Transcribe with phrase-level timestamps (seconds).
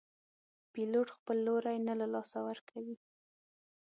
[0.71, 2.95] پیلوټ خپل لوری نه له لاسه ورکوي.